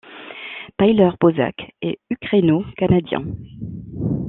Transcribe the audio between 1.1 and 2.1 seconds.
Bozak est